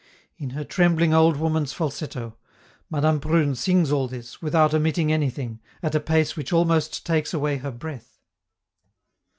In 0.35 0.49
her 0.57 0.63
trembling 0.63 1.13
old 1.13 1.37
woman's 1.37 1.73
falsetto, 1.73 2.35
Madame 2.89 3.19
Prune 3.19 3.53
sings 3.53 3.91
all 3.91 4.07
this, 4.07 4.41
without 4.41 4.73
omitting 4.73 5.11
anything, 5.11 5.59
at 5.83 5.93
a 5.93 5.99
pace 5.99 6.35
which 6.35 6.51
almost 6.51 7.05
takes 7.05 7.35
away 7.35 7.57
her 7.57 7.69
breath. 7.69 8.17